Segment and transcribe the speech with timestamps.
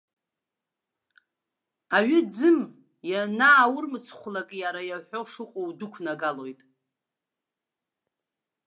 [1.97, 2.59] Аҩы ӡым,
[3.11, 6.61] ианааурмцхәлак, иара иаҳәо шыҟоу удәықәнагалоит.